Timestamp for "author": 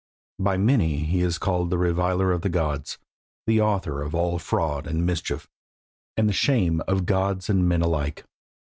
3.61-4.01